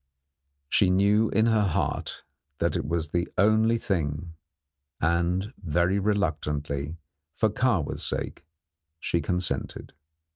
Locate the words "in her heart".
1.29-2.23